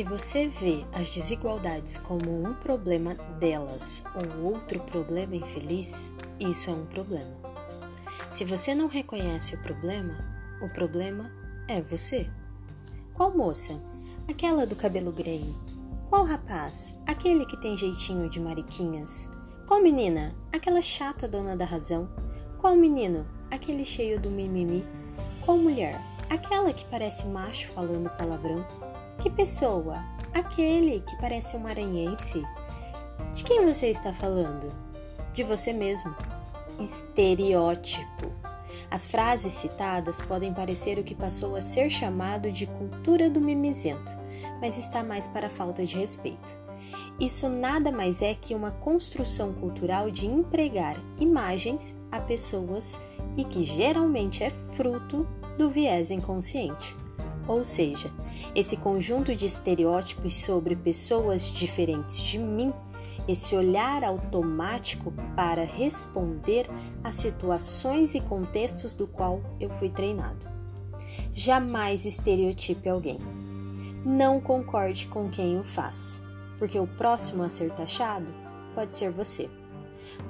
[0.00, 6.10] Se você vê as desigualdades como um problema delas ou outro problema infeliz,
[6.40, 7.36] isso é um problema.
[8.30, 10.16] Se você não reconhece o problema,
[10.62, 11.30] o problema
[11.68, 12.26] é você.
[13.12, 13.78] Qual moça?
[14.26, 15.44] Aquela do cabelo grey.
[16.08, 16.98] Qual rapaz?
[17.06, 19.28] Aquele que tem jeitinho de mariquinhas.
[19.66, 20.34] Qual menina?
[20.50, 22.08] Aquela chata dona da razão.
[22.56, 23.26] Qual menino?
[23.50, 24.82] Aquele cheio do mimimi.
[25.44, 26.00] Qual mulher?
[26.30, 28.64] Aquela que parece macho falando palavrão.
[29.20, 30.02] Que pessoa?
[30.32, 32.42] Aquele que parece um maranhense.
[33.34, 34.72] De quem você está falando?
[35.30, 36.16] De você mesmo.
[36.80, 38.32] Estereótipo.
[38.90, 44.10] As frases citadas podem parecer o que passou a ser chamado de cultura do mimizento,
[44.58, 46.58] mas está mais para falta de respeito.
[47.20, 52.98] Isso nada mais é que uma construção cultural de empregar imagens a pessoas
[53.36, 56.96] e que geralmente é fruto do viés inconsciente.
[57.50, 58.12] Ou seja,
[58.54, 62.72] esse conjunto de estereótipos sobre pessoas diferentes de mim
[63.26, 66.70] esse olhar automático para responder
[67.02, 70.46] a situações e contextos do qual eu fui treinado.
[71.32, 73.18] Jamais estereotipe alguém.
[74.04, 76.22] Não concorde com quem o faz,
[76.56, 78.32] porque o próximo a ser taxado
[78.76, 79.50] pode ser você.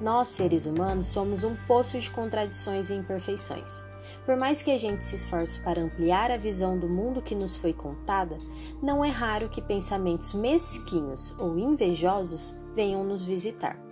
[0.00, 3.89] Nós, seres humanos, somos um poço de contradições e imperfeições.
[4.24, 7.56] Por mais que a gente se esforce para ampliar a visão do mundo que nos
[7.56, 8.38] foi contada,
[8.82, 13.89] não é raro que pensamentos mesquinhos ou invejosos venham nos visitar.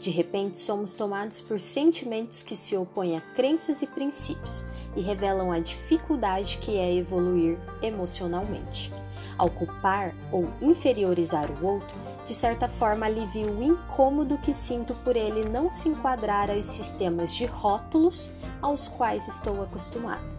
[0.00, 5.50] De repente, somos tomados por sentimentos que se opõem a crenças e princípios e revelam
[5.50, 8.92] a dificuldade que é evoluir emocionalmente.
[9.36, 15.16] Ao culpar ou inferiorizar o outro, de certa forma alivio o incômodo que sinto por
[15.16, 20.36] ele não se enquadrar aos sistemas de rótulos aos quais estou acostumado.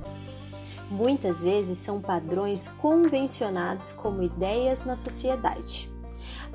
[0.89, 5.94] Muitas vezes são padrões convencionados como ideias na sociedade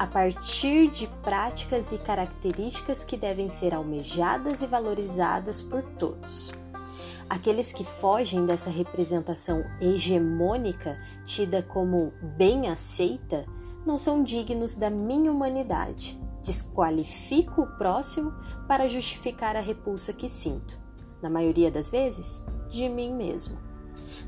[0.01, 6.55] a partir de práticas e características que devem ser almejadas e valorizadas por todos.
[7.29, 13.45] Aqueles que fogem dessa representação hegemônica, tida como bem aceita,
[13.85, 16.19] não são dignos da minha humanidade.
[16.43, 18.33] Desqualifico o próximo
[18.67, 20.81] para justificar a repulsa que sinto,
[21.21, 23.59] na maioria das vezes, de mim mesmo.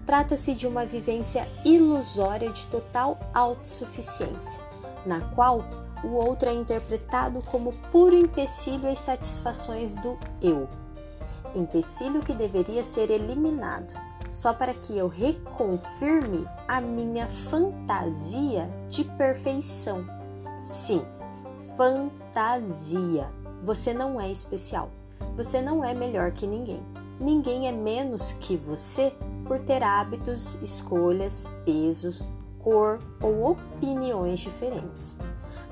[0.04, 4.71] Trata-se de uma vivência ilusória de total autossuficiência
[5.07, 5.65] na qual
[6.05, 10.69] o outro é interpretado como puro empecilho às satisfações do eu.
[11.55, 13.95] Empecilho que deveria ser eliminado,
[14.31, 20.05] só para que eu reconfirme a minha fantasia de perfeição.
[20.61, 21.05] Sim,
[21.77, 23.31] fantasia.
[23.63, 24.91] Você não é especial.
[25.37, 26.83] Você não é melhor que ninguém.
[27.21, 29.13] Ninguém é menos que você
[29.47, 32.23] por ter hábitos, escolhas, pesos,
[32.62, 35.17] cor ou opiniões diferentes.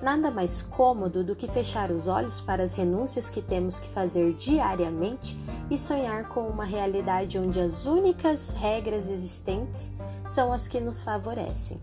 [0.02, 4.32] Nada mais cômodo do que fechar os olhos para as renúncias que temos que fazer
[4.34, 5.36] diariamente
[5.70, 9.92] e sonhar com uma realidade onde as únicas regras existentes
[10.24, 11.80] são as que nos favorecem.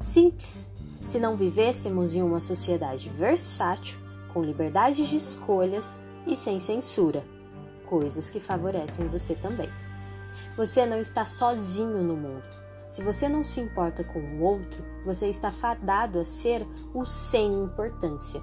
[0.00, 0.70] Simples.
[1.04, 3.98] Se não vivêssemos em uma sociedade versátil,
[4.32, 7.24] com liberdade de escolhas e sem censura,
[7.84, 9.68] coisas que favorecem você também.
[10.56, 12.61] Você não está sozinho no mundo.
[12.92, 17.64] Se você não se importa com o outro, você está fadado a ser o sem
[17.64, 18.42] importância,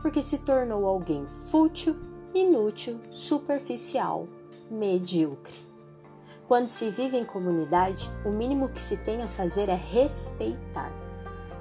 [0.00, 1.94] porque se tornou alguém fútil,
[2.34, 4.26] inútil, superficial,
[4.70, 5.52] medíocre.
[6.48, 10.90] Quando se vive em comunidade, o mínimo que se tem a fazer é respeitar.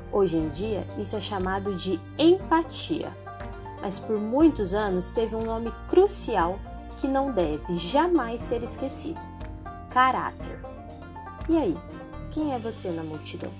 [0.10, 3.14] Hoje em dia, isso é chamado de empatia,
[3.82, 6.58] mas por muitos anos teve um nome crucial
[6.96, 9.20] que não deve jamais ser esquecido:
[9.90, 10.58] caráter.
[11.50, 11.78] E aí,
[12.32, 13.52] quem é você na multidão?